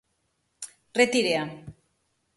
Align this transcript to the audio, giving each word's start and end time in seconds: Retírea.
Retírea. 0.99 1.43